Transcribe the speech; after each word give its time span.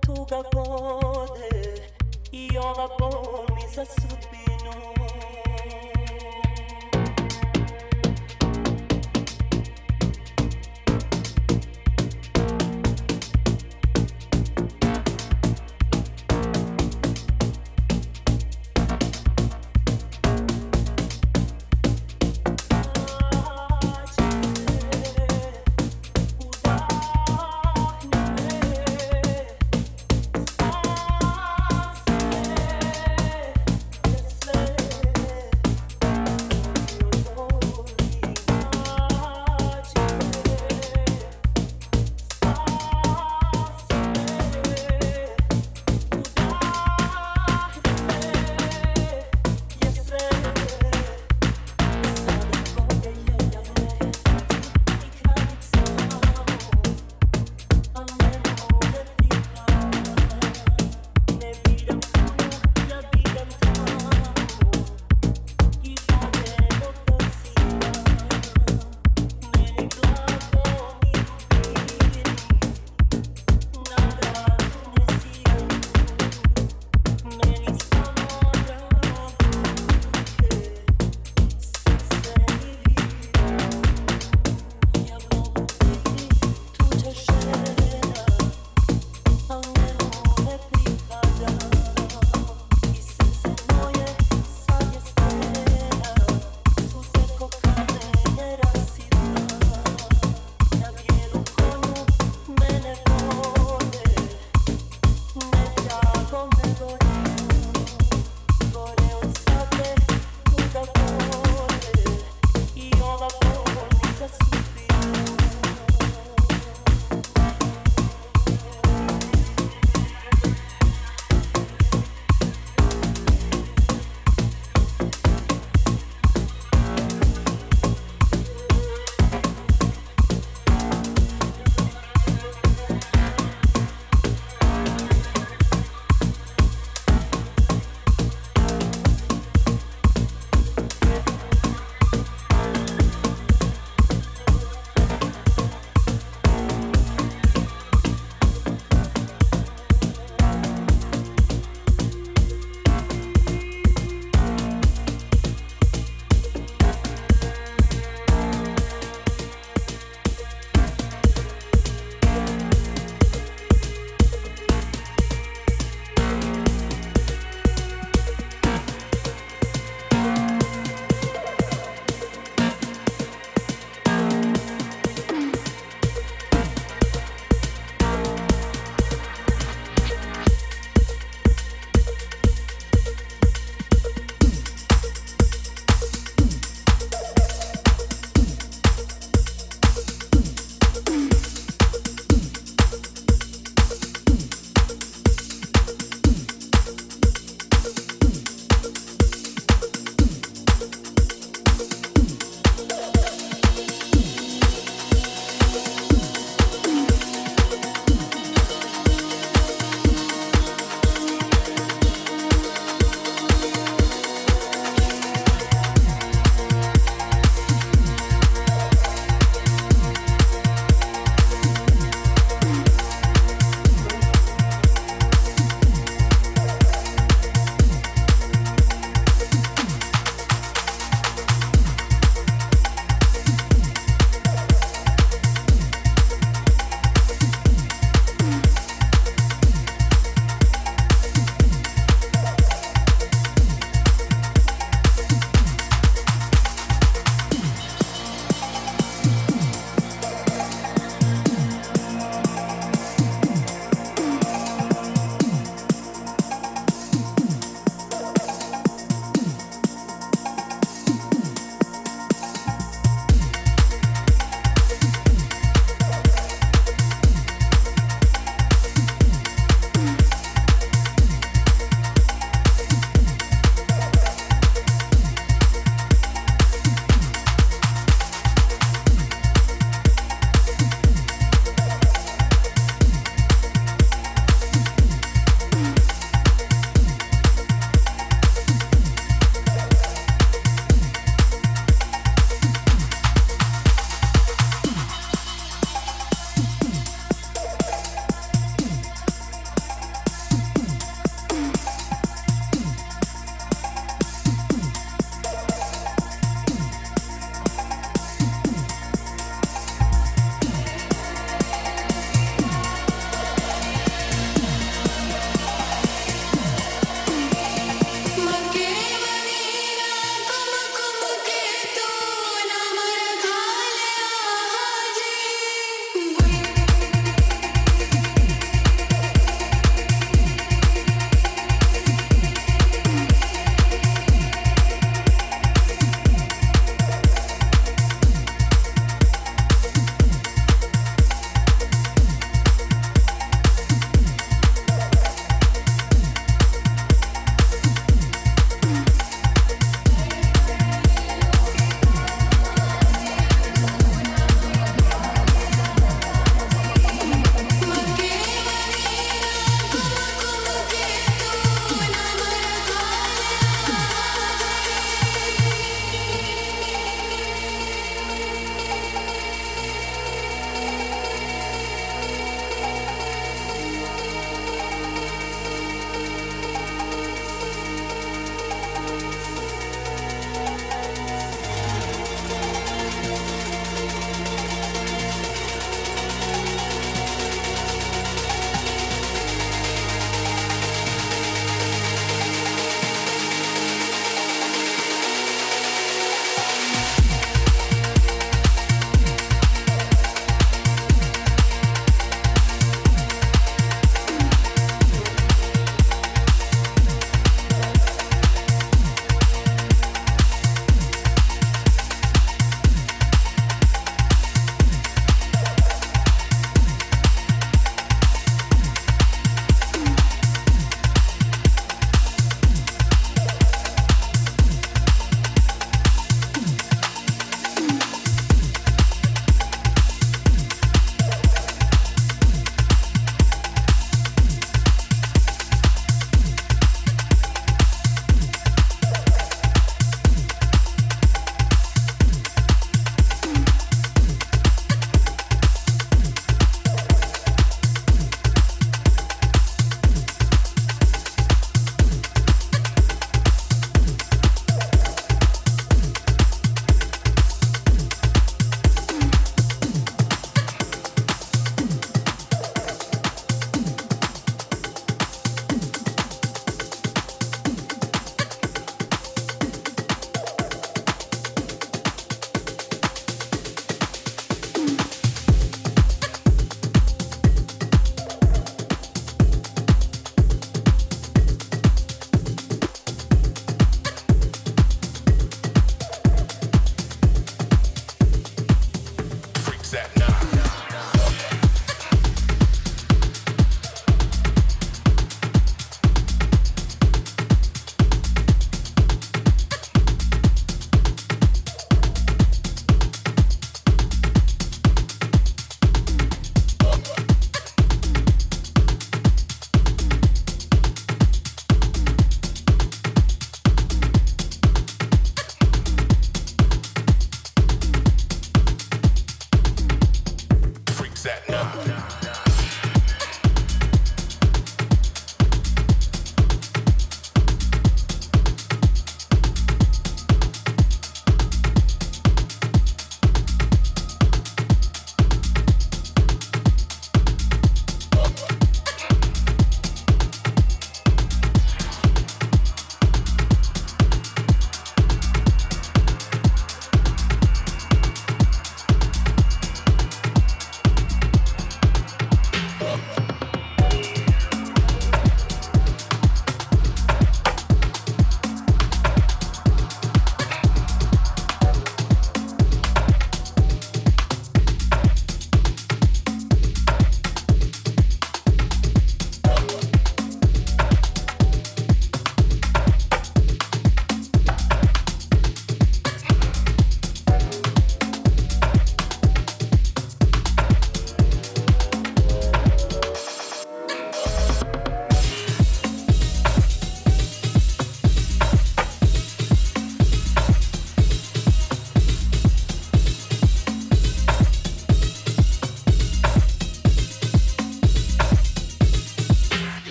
tuga 0.00 0.42
bode 0.52 1.82
i 2.32 2.58
ova 2.58 2.88
bol 2.98 3.46
mi 3.54 3.62
za 3.74 3.84
sudbinu. 3.84 5.03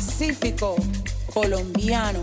Pacífico 0.00 0.76
colombiano. 1.26 2.22